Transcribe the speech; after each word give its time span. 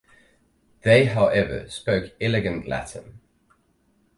They, 0.81 1.05
however, 1.05 1.69
spoke 1.69 2.13
elegant 2.19 2.67
Latin. 2.67 3.19